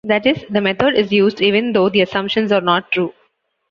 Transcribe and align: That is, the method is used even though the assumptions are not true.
That 0.03 0.25
is, 0.25 0.43
the 0.49 0.61
method 0.61 0.95
is 0.95 1.11
used 1.11 1.41
even 1.41 1.73
though 1.73 1.87
the 1.87 2.01
assumptions 2.01 2.51
are 2.51 2.59
not 2.59 2.89
true. 2.89 3.13